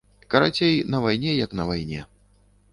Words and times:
Карацей, 0.31 0.83
на 0.93 1.01
вайне 1.05 1.35
як 1.45 1.53
на 1.61 1.69
вайне. 1.73 2.05